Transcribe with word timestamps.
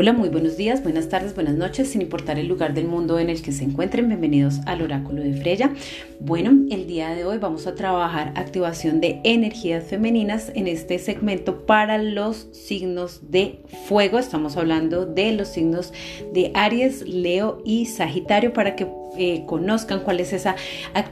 Hola, 0.00 0.12
muy 0.12 0.28
buenos 0.28 0.56
días, 0.56 0.84
buenas 0.84 1.08
tardes, 1.08 1.34
buenas 1.34 1.56
noches, 1.56 1.88
sin 1.88 2.02
importar 2.02 2.38
el 2.38 2.46
lugar 2.46 2.72
del 2.72 2.86
mundo 2.86 3.18
en 3.18 3.30
el 3.30 3.42
que 3.42 3.50
se 3.50 3.64
encuentren. 3.64 4.06
Bienvenidos 4.06 4.60
al 4.64 4.80
oráculo 4.80 5.24
de 5.24 5.34
Freya. 5.34 5.72
Bueno, 6.20 6.52
el 6.70 6.86
día 6.86 7.10
de 7.16 7.24
hoy 7.24 7.38
vamos 7.38 7.66
a 7.66 7.74
trabajar 7.74 8.32
activación 8.36 9.00
de 9.00 9.20
energías 9.24 9.82
femeninas 9.82 10.52
en 10.54 10.68
este 10.68 11.00
segmento 11.00 11.66
para 11.66 11.98
los 11.98 12.46
signos 12.52 13.32
de 13.32 13.58
fuego. 13.88 14.20
Estamos 14.20 14.56
hablando 14.56 15.04
de 15.04 15.32
los 15.32 15.48
signos 15.48 15.92
de 16.32 16.52
Aries, 16.54 17.02
Leo 17.02 17.60
y 17.64 17.86
Sagitario 17.86 18.52
para 18.52 18.76
que 18.76 18.86
eh, 19.16 19.42
conozcan 19.46 20.00
cuál 20.04 20.20
es 20.20 20.32
esa, 20.32 20.54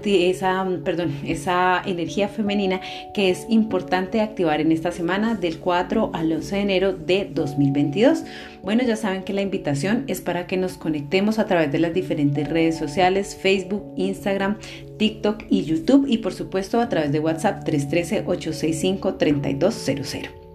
esa, 0.05 0.65
perdón, 0.85 1.13
esa 1.27 1.83
energía 1.85 2.29
femenina 2.29 2.81
que 3.15 3.31
es 3.31 3.47
importante 3.49 4.21
activar 4.21 4.61
en 4.61 4.71
esta 4.71 4.93
semana 4.93 5.35
del 5.35 5.59
4 5.59 6.11
al 6.13 6.33
11 6.33 6.55
de 6.55 6.63
enero 6.63 6.93
de 6.93 7.29
2022. 7.33 8.23
Bueno, 8.63 8.76
ya 8.85 8.97
saben 8.97 9.23
que 9.23 9.33
la 9.33 9.43
invitación 9.43 10.05
es 10.07 10.21
para 10.21 10.47
que 10.47 10.57
nos 10.57 10.77
conectemos 10.77 11.39
a 11.39 11.47
través 11.47 11.73
de 11.73 11.79
las 11.79 11.95
diferentes 11.95 12.49
redes 12.49 12.77
sociales, 12.77 13.37
Facebook, 13.41 13.85
Instagram, 13.97 14.59
TikTok 14.99 15.45
y 15.49 15.65
YouTube 15.65 16.07
y 16.09 16.19
por 16.19 16.35
supuesto 16.35 16.81
a 16.81 16.89
través 16.89 17.13
de 17.13 17.21
WhatsApp 17.21 17.65
313-865-3200. 17.67 20.46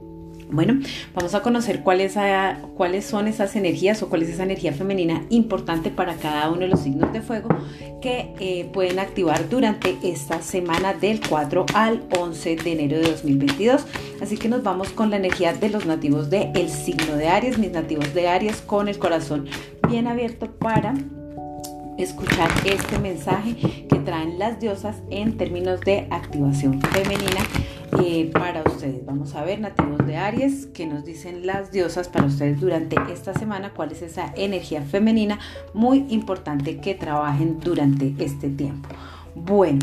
Bueno, 0.52 0.82
vamos 1.16 1.34
a 1.34 1.41
conocer 1.41 1.82
cuáles, 1.82 2.14
son 3.05 3.28
esas 3.30 3.55
energías 3.55 4.04
o 4.04 4.10
cuál 4.10 4.23
es 4.23 4.30
esa 4.30 4.44
energía 4.44 4.74
femenina 4.74 5.24
importante 5.30 5.90
para 5.90 6.16
cada 6.16 6.50
uno 6.50 6.60
de 6.62 6.68
los 6.68 6.82
signos 6.82 7.14
de 7.14 7.22
fuego 7.22 7.48
que 8.02 8.34
eh, 8.40 8.70
pueden 8.74 9.00
activar 9.00 9.48
durante 9.48 9.98
esta 10.04 10.41
semana 10.41 10.94
del 10.94 11.22
4 11.26 11.68
al 11.74 12.04
11 12.18 12.58
de 12.58 12.72
enero 12.74 12.98
de 12.98 13.12
2022. 13.12 13.86
Así 14.22 14.38
que 14.38 14.50
nos 14.50 14.62
vamos 14.62 14.90
con 14.90 15.10
la 15.10 15.16
energía 15.16 15.54
de 15.54 15.70
los 15.70 15.85
nativos 15.85 16.30
del 16.30 16.70
signo 16.70 17.15
de 17.15 17.30
Aries, 17.30 17.58
mis 17.58 17.71
nativos 17.71 18.13
de 18.13 18.27
Aries 18.27 18.58
con 18.58 18.90
el 18.90 18.99
corazón 18.99 19.48
bien 19.88 20.08
abierto 20.08 20.52
para 20.52 20.93
escuchar 21.98 22.49
este 22.65 22.99
mensaje 22.99 23.55
que 23.88 23.99
traen 23.99 24.38
las 24.40 24.60
diosas 24.60 24.98
en 25.12 25.38
términos 25.38 25.80
de 25.82 26.08
activación 26.10 26.82
femenina 26.82 27.41
eh, 27.99 28.29
para 28.31 28.63
ustedes. 28.63 29.05
Vamos 29.05 29.35
a 29.35 29.43
ver, 29.43 29.59
nativos 29.59 30.05
de 30.05 30.17
Aries, 30.17 30.67
que 30.67 30.85
nos 30.85 31.03
dicen 31.03 31.45
las 31.45 31.71
diosas 31.71 32.07
para 32.07 32.25
ustedes 32.25 32.59
durante 32.59 32.95
esta 33.11 33.34
semana, 33.34 33.71
cuál 33.73 33.91
es 33.91 34.01
esa 34.01 34.34
energía 34.35 34.81
femenina 34.81 35.39
muy 35.73 36.05
importante 36.09 36.77
que 36.77 36.95
trabajen 36.95 37.59
durante 37.59 38.13
este 38.19 38.49
tiempo. 38.49 38.89
Bueno, 39.35 39.79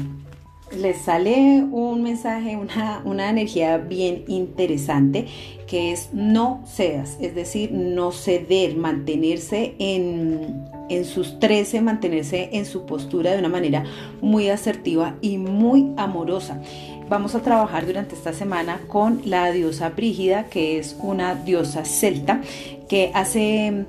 les 0.77 0.99
sale 0.99 1.65
un 1.71 2.03
mensaje, 2.03 2.57
una, 2.57 3.01
una, 3.05 3.31
energía 3.31 3.79
bien 3.79 4.25
interesante 4.29 5.27
que 5.67 5.93
es 5.93 6.11
no 6.13 6.63
cedas, 6.67 7.17
es 7.21 7.35
decir, 7.35 7.73
no 7.73 8.13
ceder, 8.13 8.77
mantenerse 8.77 9.75
en, 9.79 10.69
en 10.89 11.05
sus 11.05 11.39
13, 11.39 11.81
mantenerse 11.81 12.51
en 12.53 12.67
su 12.67 12.87
postura 12.87 13.33
de 13.33 13.39
una 13.39 13.49
manera 13.49 13.85
muy 14.21 14.49
asertiva 14.49 15.17
y 15.21 15.39
muy 15.39 15.93
amorosa. 15.97 16.61
Vamos 17.09 17.35
a 17.35 17.41
trabajar 17.41 17.87
durante 17.87 18.15
esta 18.15 18.33
semana 18.33 18.81
con 18.87 19.23
la 19.25 19.51
diosa 19.51 19.89
Brígida, 19.91 20.45
que 20.45 20.79
es 20.79 20.97
una 21.01 21.35
diosa 21.35 21.85
celta 21.85 22.43
que 22.89 23.11
hace 23.15 23.87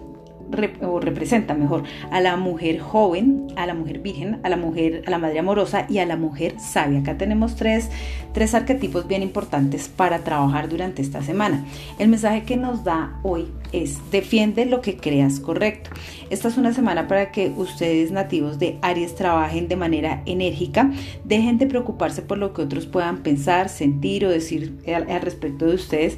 o 0.81 0.99
representa 0.99 1.53
mejor 1.53 1.83
a 2.11 2.19
la 2.21 2.35
mujer 2.37 2.79
joven, 2.79 3.47
a 3.55 3.65
la 3.65 3.73
mujer 3.73 3.99
virgen, 3.99 4.39
a 4.43 4.49
la 4.49 4.57
mujer, 4.57 5.03
a 5.05 5.11
la 5.11 5.17
madre 5.17 5.39
amorosa 5.39 5.85
y 5.89 5.99
a 5.99 6.05
la 6.05 6.15
mujer 6.15 6.55
sabia. 6.59 6.99
Acá 6.99 7.17
tenemos 7.17 7.55
tres, 7.55 7.89
tres 8.33 8.53
arquetipos 8.53 9.07
bien 9.07 9.21
importantes 9.21 9.89
para 9.89 10.19
trabajar 10.19 10.69
durante 10.69 11.01
esta 11.01 11.21
semana. 11.21 11.65
El 11.97 12.09
mensaje 12.09 12.43
que 12.43 12.57
nos 12.57 12.83
da 12.83 13.19
hoy 13.23 13.47
es 13.71 13.99
defiende 14.11 14.65
lo 14.65 14.81
que 14.81 14.97
creas 14.97 15.39
correcto. 15.39 15.91
Esta 16.29 16.47
es 16.47 16.57
una 16.57 16.73
semana 16.73 17.07
para 17.07 17.31
que 17.31 17.51
ustedes 17.55 18.11
nativos 18.11 18.59
de 18.59 18.77
Aries 18.81 19.15
trabajen 19.15 19.67
de 19.67 19.75
manera 19.75 20.23
enérgica, 20.25 20.91
dejen 21.23 21.57
de 21.57 21.67
preocuparse 21.67 22.21
por 22.21 22.37
lo 22.37 22.53
que 22.53 22.61
otros 22.61 22.85
puedan 22.85 23.17
pensar, 23.17 23.69
sentir 23.69 24.25
o 24.25 24.29
decir 24.29 24.77
al 24.87 25.21
respecto 25.21 25.65
de 25.65 25.75
ustedes 25.75 26.17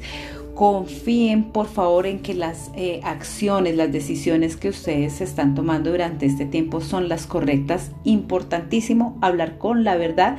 confíen 0.54 1.44
por 1.44 1.66
favor 1.66 2.06
en 2.06 2.20
que 2.20 2.34
las 2.34 2.70
eh, 2.76 3.00
acciones, 3.04 3.76
las 3.76 3.90
decisiones 3.90 4.56
que 4.56 4.68
ustedes 4.68 5.20
están 5.20 5.54
tomando 5.54 5.90
durante 5.90 6.26
este 6.26 6.46
tiempo 6.46 6.80
son 6.80 7.08
las 7.08 7.26
correctas. 7.26 7.90
Importantísimo 8.04 9.18
hablar 9.22 9.58
con 9.58 9.84
la 9.84 9.96
verdad, 9.96 10.36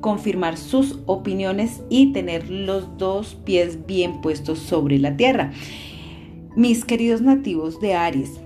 confirmar 0.00 0.56
sus 0.56 1.00
opiniones 1.06 1.82
y 1.88 2.12
tener 2.12 2.48
los 2.48 2.96
dos 2.96 3.34
pies 3.44 3.86
bien 3.86 4.20
puestos 4.20 4.58
sobre 4.58 4.98
la 4.98 5.16
tierra. 5.16 5.52
Mis 6.54 6.84
queridos 6.84 7.20
nativos 7.20 7.80
de 7.80 7.94
Aries, 7.94 8.40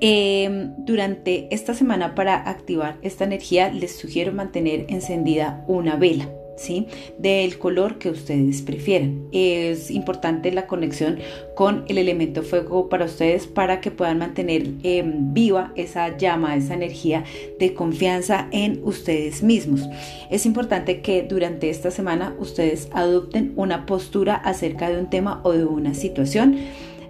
em, 0.00 0.74
durante 0.84 1.52
esta 1.54 1.74
semana 1.74 2.14
para 2.14 2.36
activar 2.48 2.98
esta 3.02 3.24
energía 3.24 3.70
les 3.70 3.96
sugiero 3.96 4.32
mantener 4.32 4.86
encendida 4.88 5.64
una 5.66 5.96
vela. 5.96 6.28
¿Sí? 6.56 6.86
Del 7.18 7.58
color 7.58 7.98
que 7.98 8.10
ustedes 8.10 8.62
prefieran. 8.62 9.28
Es 9.32 9.90
importante 9.90 10.52
la 10.52 10.66
conexión 10.66 11.18
con 11.54 11.84
el 11.88 11.98
elemento 11.98 12.42
fuego 12.42 12.88
para 12.88 13.04
ustedes 13.04 13.46
para 13.46 13.80
que 13.80 13.90
puedan 13.90 14.18
mantener 14.18 14.68
em, 14.82 15.32
viva 15.32 15.72
esa 15.76 16.16
llama, 16.16 16.56
esa 16.56 16.74
energía 16.74 17.24
de 17.58 17.74
confianza 17.74 18.48
en 18.52 18.80
ustedes 18.84 19.42
mismos. 19.42 19.82
Es 20.30 20.46
importante 20.46 21.00
que 21.00 21.22
durante 21.22 21.70
esta 21.70 21.90
semana 21.90 22.34
ustedes 22.38 22.88
adopten 22.92 23.52
una 23.56 23.86
postura 23.86 24.34
acerca 24.34 24.88
de 24.88 24.98
un 24.98 25.10
tema 25.10 25.40
o 25.44 25.52
de 25.52 25.64
una 25.64 25.94
situación 25.94 26.58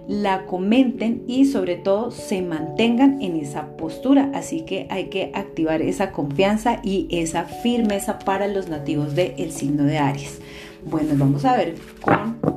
la 0.07 0.45
comenten 0.45 1.23
y 1.27 1.45
sobre 1.45 1.75
todo 1.75 2.11
se 2.11 2.41
mantengan 2.41 3.21
en 3.21 3.35
esa 3.35 3.75
postura. 3.77 4.31
Así 4.33 4.61
que 4.61 4.87
hay 4.89 5.05
que 5.05 5.31
activar 5.33 5.81
esa 5.81 6.11
confianza 6.11 6.79
y 6.83 7.07
esa 7.11 7.43
firmeza 7.43 8.19
para 8.19 8.47
los 8.47 8.69
nativos 8.69 9.15
del 9.15 9.51
signo 9.51 9.83
de 9.83 9.97
Aries. 9.97 10.39
Bueno, 10.85 11.13
vamos 11.17 11.43
a 11.43 11.57
ver 11.57 11.75
con 12.01 12.56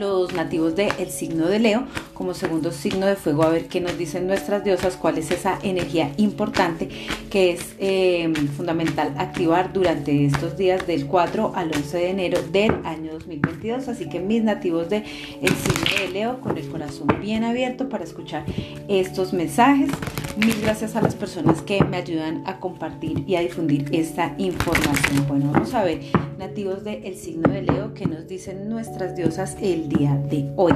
los 0.00 0.32
nativos 0.32 0.74
del 0.74 1.10
signo 1.10 1.46
de 1.46 1.58
Leo 1.58 1.84
como 2.14 2.34
segundo 2.34 2.72
signo 2.72 3.06
de 3.06 3.16
fuego 3.16 3.44
a 3.44 3.50
ver 3.50 3.66
qué 3.66 3.80
nos 3.80 3.96
dicen 3.96 4.26
nuestras 4.26 4.64
diosas, 4.64 4.96
cuál 4.96 5.18
es 5.18 5.30
esa 5.30 5.58
energía 5.62 6.10
importante 6.16 6.88
que 7.30 7.52
es 7.52 7.76
eh, 7.78 8.32
fundamental 8.56 9.14
activar 9.18 9.72
durante 9.72 10.24
estos 10.24 10.56
días 10.56 10.86
del 10.86 11.06
4 11.06 11.52
al 11.54 11.70
11 11.74 11.96
de 11.96 12.10
enero 12.10 12.42
del 12.50 12.72
año 12.84 13.12
2022. 13.12 13.88
Así 13.88 14.08
que 14.08 14.20
mis 14.20 14.42
nativos 14.42 14.88
del 14.88 15.04
signo 15.04 16.00
de 16.00 16.08
Leo 16.08 16.40
con 16.40 16.56
el 16.56 16.66
corazón 16.68 17.08
bien 17.20 17.44
abierto 17.44 17.88
para 17.88 18.04
escuchar 18.04 18.44
estos 18.88 19.32
mensajes. 19.32 19.90
Mil 20.36 20.60
gracias 20.62 20.94
a 20.94 21.02
las 21.02 21.16
personas 21.16 21.60
que 21.60 21.82
me 21.84 21.96
ayudan 21.96 22.44
a 22.46 22.60
compartir 22.60 23.24
y 23.26 23.34
a 23.34 23.40
difundir 23.40 23.88
esta 23.92 24.34
información. 24.38 25.26
Bueno, 25.26 25.50
vamos 25.52 25.74
a 25.74 25.82
ver 25.82 26.00
nativos 26.38 26.84
del 26.84 27.16
signo 27.16 27.52
de 27.52 27.62
Leo 27.62 27.94
que 27.94 28.06
nos 28.06 28.28
dicen 28.28 28.68
nuestras 28.68 29.16
diosas 29.16 29.56
el 29.60 29.88
día 29.88 30.14
de 30.14 30.48
hoy. 30.56 30.72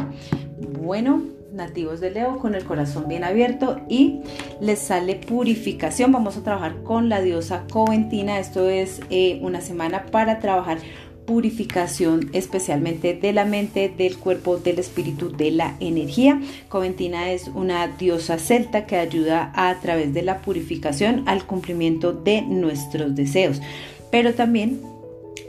Bueno, 0.81 1.23
nativos 1.53 2.01
de 2.01 2.11
Leo 2.11 2.39
con 2.39 2.55
el 2.55 2.65
corazón 2.65 3.07
bien 3.09 3.23
abierto 3.23 3.81
y 3.89 4.23
les 4.61 4.81
sale 4.81 5.15
purificación. 5.15 6.11
Vamos 6.11 6.37
a 6.37 6.43
trabajar 6.43 6.83
con 6.83 7.09
la 7.09 7.21
diosa 7.21 7.65
Coventina. 7.71 8.41
Esto 8.41 8.69
es 8.69 9.01
eh, 9.09 9.39
una 9.43 9.61
semana 9.61 10.07
para 10.07 10.41
trabajar 10.41 10.79
purificación 11.27 12.31
especialmente 12.33 13.15
de 13.15 13.33
la 13.33 13.45
mente, 13.45 13.93
del 13.97 14.19
cuerpo, 14.19 14.59
del 14.59 14.79
espíritu, 14.79 15.31
de 15.31 15.51
la 15.51 15.77
energía. 15.81 16.41
Coventina 16.69 17.33
es 17.33 17.49
una 17.49 17.89
diosa 17.89 18.39
celta 18.39 18.87
que 18.87 18.97
ayuda 18.97 19.53
a 19.55 19.75
través 19.81 20.15
de 20.15 20.23
la 20.23 20.39
purificación 20.39 21.23
al 21.27 21.47
cumplimiento 21.47 22.13
de 22.13 22.43
nuestros 22.43 23.15
deseos, 23.15 23.61
pero 24.11 24.35
también 24.35 24.94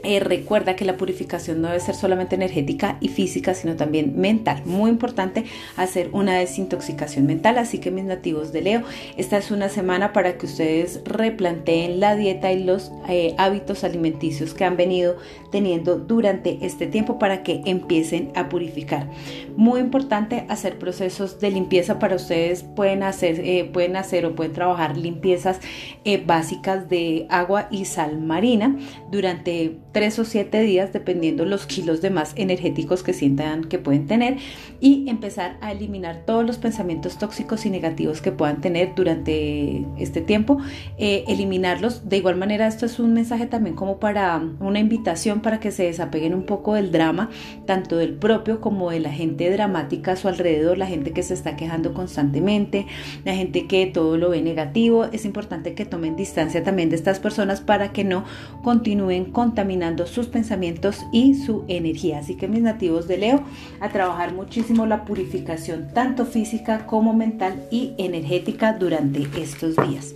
eh, 0.06 0.20
recuerda 0.20 0.76
que 0.76 0.84
la 0.84 0.96
purificación 0.96 1.60
no 1.60 1.66
debe 1.66 1.80
ser 1.80 1.96
solamente 1.96 2.36
energética 2.36 2.96
y 3.00 3.08
física, 3.08 3.54
sino 3.54 3.74
también 3.74 4.16
mental. 4.16 4.62
Muy 4.64 4.88
importante 4.88 5.44
hacer 5.76 6.10
una 6.12 6.38
desintoxicación 6.38 7.26
mental. 7.26 7.58
Así 7.58 7.78
que 7.78 7.90
mis 7.90 8.04
nativos 8.04 8.52
de 8.52 8.62
Leo, 8.62 8.82
esta 9.16 9.36
es 9.36 9.50
una 9.50 9.68
semana 9.68 10.12
para 10.12 10.38
que 10.38 10.46
ustedes 10.46 11.00
replanteen 11.04 11.98
la 11.98 12.14
dieta 12.14 12.52
y 12.52 12.62
los 12.62 12.92
eh, 13.08 13.34
hábitos 13.36 13.82
alimenticios 13.82 14.54
que 14.54 14.64
han 14.64 14.76
venido 14.76 15.16
teniendo 15.50 15.96
durante 15.98 16.58
este 16.64 16.86
tiempo 16.86 17.18
para 17.18 17.42
que 17.42 17.62
empiecen 17.64 18.30
a 18.36 18.48
purificar. 18.48 19.10
Muy 19.56 19.80
importante 19.80 20.46
hacer 20.48 20.78
procesos 20.78 21.40
de 21.40 21.50
limpieza 21.50 21.98
para 21.98 22.14
ustedes. 22.14 22.62
Pueden 22.62 23.02
hacer, 23.02 23.40
eh, 23.40 23.68
pueden 23.72 23.96
hacer 23.96 24.24
o 24.24 24.36
pueden 24.36 24.52
trabajar 24.52 24.96
limpiezas 24.96 25.58
básicas 26.24 26.88
de 26.88 27.26
agua 27.28 27.66
y 27.72 27.86
sal 27.86 28.20
marina 28.20 28.76
durante 29.10 29.78
tres 29.96 30.18
o 30.18 30.26
siete 30.26 30.60
días, 30.60 30.92
dependiendo 30.92 31.46
los 31.46 31.64
kilos 31.64 32.02
de 32.02 32.10
más 32.10 32.34
energéticos 32.36 33.02
que 33.02 33.14
sientan 33.14 33.64
que 33.64 33.78
pueden 33.78 34.06
tener, 34.06 34.36
y 34.78 35.08
empezar 35.08 35.56
a 35.62 35.72
eliminar 35.72 36.24
todos 36.26 36.44
los 36.44 36.58
pensamientos 36.58 37.16
tóxicos 37.16 37.64
y 37.64 37.70
negativos 37.70 38.20
que 38.20 38.30
puedan 38.30 38.60
tener 38.60 38.94
durante 38.94 39.86
este 39.96 40.20
tiempo, 40.20 40.58
eh, 40.98 41.24
eliminarlos. 41.28 42.10
De 42.10 42.18
igual 42.18 42.36
manera, 42.36 42.66
esto 42.66 42.84
es 42.84 42.98
un 42.98 43.14
mensaje 43.14 43.46
también 43.46 43.74
como 43.74 43.98
para 43.98 44.38
una 44.60 44.80
invitación 44.80 45.40
para 45.40 45.60
que 45.60 45.70
se 45.70 45.84
desapeguen 45.84 46.34
un 46.34 46.44
poco 46.44 46.74
del 46.74 46.92
drama, 46.92 47.30
tanto 47.64 47.96
del 47.96 48.12
propio 48.12 48.60
como 48.60 48.90
de 48.90 49.00
la 49.00 49.12
gente 49.12 49.50
dramática 49.50 50.12
a 50.12 50.16
su 50.16 50.28
alrededor, 50.28 50.76
la 50.76 50.86
gente 50.86 51.12
que 51.12 51.22
se 51.22 51.32
está 51.32 51.56
quejando 51.56 51.94
constantemente, 51.94 52.84
la 53.24 53.34
gente 53.34 53.66
que 53.66 53.86
todo 53.86 54.18
lo 54.18 54.28
ve 54.28 54.42
negativo. 54.42 55.06
Es 55.06 55.24
importante 55.24 55.72
que 55.72 55.86
tomen 55.86 56.16
distancia 56.16 56.62
también 56.62 56.90
de 56.90 56.96
estas 56.96 57.18
personas 57.18 57.62
para 57.62 57.92
que 57.92 58.04
no 58.04 58.26
continúen 58.62 59.32
contaminando 59.32 59.85
sus 60.06 60.26
pensamientos 60.26 61.04
y 61.12 61.34
su 61.34 61.64
energía. 61.68 62.18
Así 62.18 62.36
que 62.36 62.48
mis 62.48 62.62
nativos 62.62 63.06
de 63.06 63.18
Leo, 63.18 63.42
a 63.80 63.88
trabajar 63.90 64.34
muchísimo 64.34 64.86
la 64.86 65.04
purificación 65.04 65.88
tanto 65.94 66.26
física 66.26 66.86
como 66.86 67.12
mental 67.12 67.66
y 67.70 67.94
energética 67.98 68.72
durante 68.72 69.28
estos 69.40 69.76
días 69.76 70.14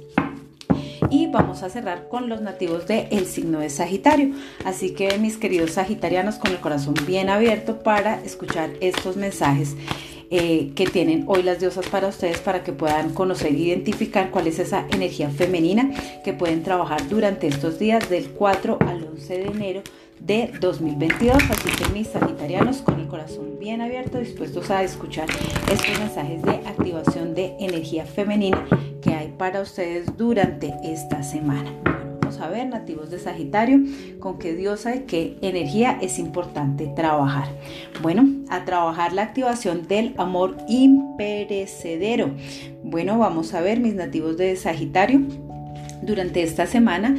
y 1.11 1.27
vamos 1.27 1.63
a 1.63 1.69
cerrar 1.69 2.09
con 2.09 2.29
los 2.29 2.41
nativos 2.41 2.87
del 2.87 3.09
el 3.11 3.27
signo 3.27 3.59
de 3.59 3.69
Sagitario. 3.69 4.35
Así 4.65 4.95
que 4.95 5.19
mis 5.19 5.37
queridos 5.37 5.73
sagitarianos 5.73 6.37
con 6.37 6.53
el 6.53 6.61
corazón 6.61 6.95
bien 7.07 7.29
abierto 7.29 7.83
para 7.83 8.23
escuchar 8.23 8.71
estos 8.81 9.17
mensajes. 9.17 9.77
Eh, 10.33 10.71
que 10.77 10.87
tienen 10.87 11.25
hoy 11.27 11.43
las 11.43 11.59
diosas 11.59 11.89
para 11.89 12.07
ustedes 12.07 12.39
para 12.39 12.63
que 12.63 12.73
puedan 12.73 13.13
conocer 13.15 13.53
e 13.53 13.59
identificar 13.59 14.31
cuál 14.31 14.47
es 14.47 14.61
esa 14.61 14.87
energía 14.93 15.29
femenina 15.29 15.91
que 16.23 16.33
pueden 16.33 16.63
trabajar 16.63 17.09
durante 17.09 17.49
estos 17.49 17.81
días 17.81 18.09
del 18.09 18.31
4 18.31 18.79
al 18.87 19.09
11 19.09 19.39
de 19.39 19.47
enero 19.47 19.83
de 20.21 20.53
2022. 20.61 21.37
Así 21.37 21.71
que 21.71 21.89
mis 21.93 22.07
sagitarianos 22.07 22.81
con 22.83 23.01
el 23.01 23.09
corazón 23.09 23.59
bien 23.59 23.81
abierto, 23.81 24.21
dispuestos 24.21 24.71
a 24.71 24.85
escuchar 24.85 25.27
estos 25.69 25.99
mensajes 25.99 26.41
de 26.43 26.53
activación 26.53 27.35
de 27.35 27.57
energía 27.59 28.07
femenina 28.07 28.65
que 29.03 29.13
hay 29.13 29.35
para 29.37 29.61
ustedes 29.61 30.17
durante 30.17 30.73
esta 30.85 31.25
semana. 31.25 32.00
A 32.41 32.49
ver, 32.49 32.67
nativos 32.67 33.11
de 33.11 33.19
Sagitario, 33.19 33.81
con 34.19 34.39
qué 34.39 34.55
diosa 34.55 34.95
y 34.97 35.01
qué 35.01 35.37
energía 35.43 35.99
es 36.01 36.19
importante 36.19 36.87
trabajar. 36.97 37.49
Bueno, 38.03 38.27
a 38.49 38.65
trabajar 38.65 39.13
la 39.13 39.23
activación 39.23 39.87
del 39.87 40.15
amor 40.17 40.57
imperecedero. 40.69 42.31
Bueno, 42.83 43.19
vamos 43.19 43.55
a 43.55 43.61
ver, 43.61 43.81
mis 43.81 43.95
nativos 43.95 44.37
de 44.37 44.57
Sagitario, 44.57 45.21
durante 46.03 46.43
esta 46.43 46.67
semana 46.67 47.17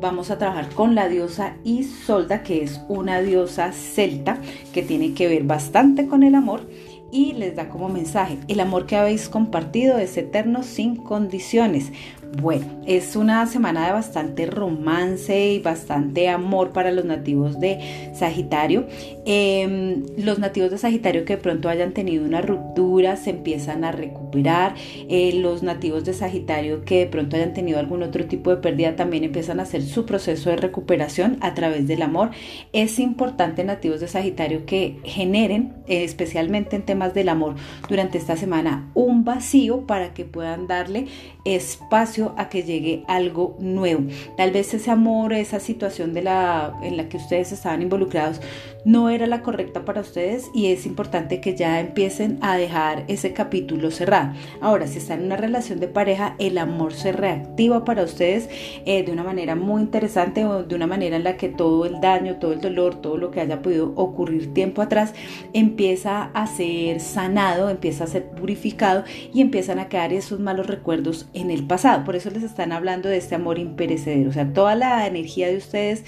vamos 0.00 0.30
a 0.30 0.38
trabajar 0.38 0.68
con 0.70 0.94
la 0.94 1.08
diosa 1.08 1.56
Isolda, 1.64 2.42
que 2.42 2.62
es 2.62 2.80
una 2.88 3.20
diosa 3.22 3.72
celta 3.72 4.38
que 4.72 4.82
tiene 4.82 5.14
que 5.14 5.28
ver 5.28 5.44
bastante 5.44 6.06
con 6.06 6.22
el 6.22 6.34
amor 6.34 6.68
y 7.14 7.32
les 7.34 7.54
da 7.54 7.68
como 7.68 7.88
mensaje, 7.88 8.38
el 8.48 8.58
amor 8.58 8.86
que 8.86 8.96
habéis 8.96 9.28
compartido 9.28 9.98
es 9.98 10.16
eterno 10.16 10.64
sin 10.64 10.96
condiciones. 10.96 11.92
Bueno, 12.40 12.66
es 12.84 13.14
una 13.14 13.46
semana 13.46 13.86
de 13.86 13.92
bastante 13.92 14.46
romance 14.46 15.52
y 15.52 15.60
bastante 15.60 16.28
amor 16.28 16.72
para 16.72 16.90
los 16.90 17.04
nativos 17.04 17.60
de 17.60 18.12
Sagitario. 18.12 18.86
Em, 19.24 20.02
los 20.16 20.38
nativos 20.38 20.70
de 20.70 20.78
Sagitario 20.78 21.24
que 21.24 21.36
de 21.36 21.42
pronto 21.42 21.68
hayan 21.68 21.92
tenido 21.92 22.24
una 22.24 22.40
ruptura 22.40 23.16
se 23.16 23.30
empiezan 23.30 23.84
a 23.84 23.92
recuperar. 23.92 24.74
Eh, 25.08 25.34
los 25.34 25.62
nativos 25.62 26.04
de 26.04 26.12
Sagitario 26.12 26.84
que 26.84 27.00
de 27.00 27.06
pronto 27.06 27.36
hayan 27.36 27.52
tenido 27.52 27.78
algún 27.78 28.02
otro 28.02 28.24
tipo 28.26 28.50
de 28.50 28.56
pérdida 28.56 28.96
también 28.96 29.22
empiezan 29.22 29.60
a 29.60 29.62
hacer 29.62 29.82
su 29.82 30.04
proceso 30.04 30.50
de 30.50 30.56
recuperación 30.56 31.38
a 31.40 31.54
través 31.54 31.86
del 31.86 32.02
amor. 32.02 32.30
Es 32.72 32.98
importante 32.98 33.62
nativos 33.62 34.00
de 34.00 34.08
Sagitario 34.08 34.66
que 34.66 34.98
generen, 35.04 35.74
eh, 35.86 36.02
especialmente 36.02 36.74
en 36.74 36.82
temas 36.82 37.14
del 37.14 37.28
amor, 37.28 37.54
durante 37.88 38.18
esta 38.18 38.36
semana 38.36 38.90
un 38.94 39.24
vacío 39.24 39.86
para 39.86 40.14
que 40.14 40.24
puedan 40.24 40.66
darle 40.66 41.06
espacio 41.44 42.23
a 42.36 42.48
que 42.48 42.62
llegue 42.62 43.04
algo 43.08 43.56
nuevo. 43.58 44.04
Tal 44.36 44.52
vez 44.52 44.72
ese 44.72 44.90
amor, 44.90 45.32
esa 45.32 45.60
situación 45.60 46.14
de 46.14 46.22
la, 46.22 46.78
en 46.82 46.96
la 46.96 47.08
que 47.08 47.18
ustedes 47.18 47.52
estaban 47.52 47.82
involucrados 47.82 48.40
no 48.84 49.08
era 49.08 49.26
la 49.26 49.42
correcta 49.42 49.84
para 49.84 50.02
ustedes 50.02 50.50
y 50.54 50.66
es 50.66 50.86
importante 50.86 51.40
que 51.40 51.56
ya 51.56 51.80
empiecen 51.80 52.38
a 52.42 52.56
dejar 52.56 53.04
ese 53.08 53.32
capítulo 53.32 53.90
cerrado. 53.90 54.34
Ahora, 54.60 54.86
si 54.86 54.98
están 54.98 55.20
en 55.20 55.26
una 55.26 55.36
relación 55.36 55.80
de 55.80 55.88
pareja, 55.88 56.36
el 56.38 56.58
amor 56.58 56.92
se 56.92 57.12
reactiva 57.12 57.84
para 57.84 58.02
ustedes 58.02 58.48
eh, 58.84 59.02
de 59.02 59.12
una 59.12 59.24
manera 59.24 59.54
muy 59.54 59.82
interesante 59.82 60.44
o 60.44 60.62
de 60.62 60.74
una 60.74 60.86
manera 60.86 61.16
en 61.16 61.24
la 61.24 61.36
que 61.36 61.48
todo 61.48 61.86
el 61.86 62.00
daño, 62.00 62.36
todo 62.36 62.52
el 62.52 62.60
dolor, 62.60 63.00
todo 63.00 63.16
lo 63.16 63.30
que 63.30 63.40
haya 63.40 63.62
podido 63.62 63.92
ocurrir 63.96 64.52
tiempo 64.52 64.82
atrás 64.82 65.14
empieza 65.52 66.30
a 66.34 66.46
ser 66.46 67.00
sanado, 67.00 67.70
empieza 67.70 68.04
a 68.04 68.06
ser 68.06 68.24
purificado 68.30 69.04
y 69.32 69.40
empiezan 69.40 69.78
a 69.78 69.88
quedar 69.88 70.12
esos 70.12 70.40
malos 70.40 70.66
recuerdos 70.66 71.26
en 71.32 71.50
el 71.50 71.66
pasado. 71.66 72.02
Eso 72.16 72.30
les 72.30 72.42
están 72.42 72.72
hablando 72.72 73.08
de 73.08 73.16
este 73.16 73.34
amor 73.34 73.58
imperecedero. 73.58 74.30
O 74.30 74.32
sea, 74.32 74.52
toda 74.52 74.74
la 74.74 75.06
energía 75.06 75.48
de 75.48 75.56
ustedes, 75.56 76.04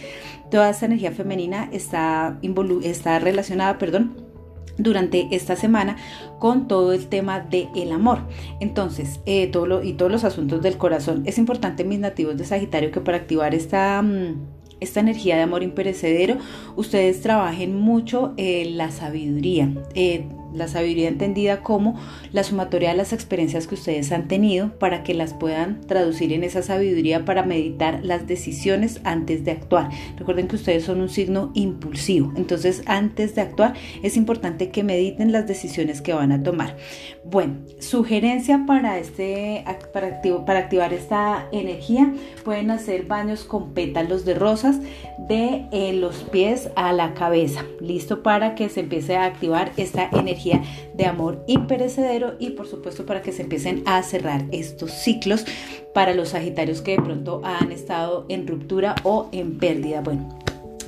toda 0.51 0.71
esta 0.71 0.87
energía 0.87 1.13
femenina 1.13 1.69
está, 1.73 2.39
está 2.83 3.19
relacionada, 3.19 3.79
perdón, 3.79 4.27
durante 4.79 5.29
esta 5.31 5.57
semana 5.57 5.97
con 6.39 6.69
todo 6.69 6.93
el 6.93 7.07
tema 7.07 7.41
del 7.41 7.69
el 7.75 7.93
amor. 7.93 8.21
Entonces, 8.61 9.21
eh, 9.27 9.47
todo 9.49 9.67
lo, 9.67 9.83
y 9.83 9.95
todos 9.95 10.13
los 10.13 10.25
asuntos 10.25 10.63
del 10.63 10.77
corazón. 10.77 11.23
Es 11.27 11.39
importante, 11.39 11.85
mis 11.85 11.99
nativos 11.99 12.37
de 12.37 12.45
Sagitario, 12.45 12.91
que 12.91 13.01
para 13.01 13.19
activar 13.19 13.55
esta... 13.55 14.03
Mm, 14.03 14.57
esta 14.79 15.01
energía 15.01 15.37
de 15.37 15.43
amor 15.43 15.63
imperecedero, 15.63 16.37
ustedes 16.77 17.23
trabajen 17.23 17.75
mucho 17.75 18.35
en 18.37 18.77
la 18.77 18.91
sabiduría. 18.91 19.73
Eh, 19.95 20.29
la 20.57 20.69
sabiduría 20.69 21.09
entendida 21.09 21.63
como 21.63 21.99
la 22.33 22.45
sumatoria 22.45 22.91
de 22.91 22.97
las 22.97 23.13
experiencias 23.13 23.67
que 23.67 23.75
ustedes 23.75 24.13
han 24.13 24.29
tenido 24.29 24.79
para 24.79 25.03
que 25.03 25.15
las 25.15 25.35
puedan 25.35 25.81
traducir 25.83 26.33
en 26.33 26.45
esa 26.45 26.63
sabiduría 26.63 27.25
para 27.25 27.43
meditar 27.43 28.01
las 28.03 28.27
decisiones 28.27 29.01
antes 29.05 29.45
de 29.45 29.53
actuar. 29.53 29.91
Recuerden 30.17 30.49
que 30.49 30.57
ustedes 30.57 30.85
son 30.85 31.01
un 31.01 31.09
signo 31.09 31.51
impulsivo, 31.55 32.33
entonces 32.37 32.83
antes 32.87 33.35
de 33.35 33.43
actuar 33.43 33.75
es 34.03 34.17
importante 34.17 34.71
que 34.71 34.83
mediten 34.83 35.33
las 35.33 35.47
decisiones 35.47 36.01
que 36.03 36.13
van 36.13 36.33
a 36.33 36.43
tomar. 36.43 36.77
Bueno, 37.25 37.57
sugerencia 37.81 38.65
para, 38.67 38.99
este, 38.99 39.65
para, 39.93 40.21
para 40.45 40.59
activar 40.59 40.93
esta 40.93 41.47
energía, 41.53 42.13
pueden 42.45 42.71
hacer 42.71 43.05
baños 43.07 43.45
con 43.45 43.73
pétalos 43.73 44.25
de 44.25 44.35
rosas 44.35 44.81
de 45.19 45.67
eh, 45.73 45.93
los 45.93 46.17
pies 46.25 46.71
a 46.77 46.93
la 46.93 47.15
cabeza, 47.15 47.65
listo 47.81 48.23
para 48.23 48.55
que 48.55 48.69
se 48.69 48.81
empiece 48.81 49.17
a 49.17 49.25
activar 49.25 49.73
esta 49.77 50.09
energía 50.13 50.46
de 50.95 51.07
amor 51.07 51.45
imperecedero 51.47 52.35
y 52.39 52.51
por 52.51 52.67
supuesto 52.67 53.07
para 53.07 53.23
que 53.23 53.33
se 53.33 53.43
empiecen 53.43 53.83
a 53.87 54.03
cerrar 54.03 54.45
estos 54.53 54.93
ciclos 54.93 55.45
para 55.95 56.15
los 56.15 56.31
Sagitarios 56.31 56.83
que 56.83 56.93
de 56.93 57.03
pronto 57.03 57.41
han 57.45 57.73
estado 57.73 58.27
en 58.29 58.47
ruptura 58.47 58.95
o 59.03 59.29
en 59.33 59.59
pérdida. 59.59 60.01
Bueno, 60.01 60.46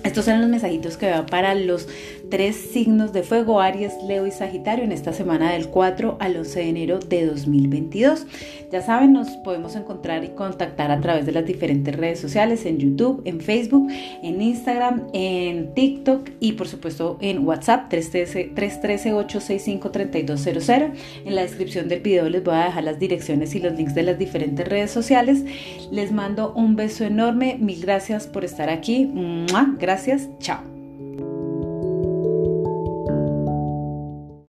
estos 0.08 0.26
eran 0.26 0.40
los 0.40 0.50
mensajitos 0.50 0.96
que 0.96 1.06
veo 1.06 1.26
para 1.26 1.54
los 1.54 1.86
tres 2.30 2.56
signos 2.56 3.12
de 3.12 3.22
fuego, 3.22 3.60
Aries, 3.60 3.92
Leo 4.06 4.26
y 4.26 4.30
Sagitario, 4.30 4.84
en 4.84 4.92
esta 4.92 5.12
semana 5.12 5.52
del 5.52 5.68
4 5.68 6.16
al 6.20 6.36
11 6.36 6.60
de 6.60 6.68
enero 6.68 6.98
de 6.98 7.26
2022. 7.26 8.26
Ya 8.72 8.80
saben, 8.82 9.12
nos 9.12 9.28
podemos 9.44 9.76
encontrar 9.76 10.24
y 10.24 10.28
contactar 10.28 10.90
a 10.90 10.98
través 11.00 11.26
de 11.26 11.32
las 11.32 11.44
diferentes 11.46 11.94
redes 11.96 12.20
sociales, 12.20 12.64
en 12.66 12.78
YouTube, 12.78 13.22
en 13.24 13.40
Facebook, 13.40 13.88
en 14.22 14.42
Instagram, 14.42 15.06
en 15.12 15.74
TikTok 15.74 16.30
y 16.40 16.52
por 16.52 16.68
supuesto 16.68 17.18
en 17.20 17.44
WhatsApp 17.46 17.92
313-865-3200. 17.92 20.92
En 21.24 21.34
la 21.34 21.42
descripción 21.42 21.88
del 21.88 22.00
video 22.00 22.28
les 22.28 22.44
voy 22.44 22.54
a 22.54 22.64
dejar 22.64 22.84
las 22.84 22.98
direcciones 22.98 23.54
y 23.54 23.60
los 23.60 23.74
links 23.74 23.94
de 23.94 24.02
las 24.02 24.18
diferentes 24.18 24.68
redes 24.68 24.90
sociales. 24.90 25.44
Les 25.90 26.12
mando 26.12 26.52
un 26.54 26.76
beso 26.76 27.04
enorme, 27.04 27.56
mil 27.58 27.80
gracias 27.80 28.26
por 28.26 28.44
estar 28.44 28.68
aquí. 28.68 29.10
Gracias, 29.98 30.28
chao. 30.38 30.77